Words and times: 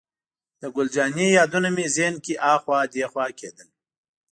د 0.59 0.61
ګل 0.75 0.87
جانې 0.95 1.27
یادونه 1.37 1.69
مې 1.75 1.85
ذهن 1.95 2.15
کې 2.25 2.33
اخوا 2.53 2.79
دېخوا 2.93 3.25
کېدل. 3.39 3.67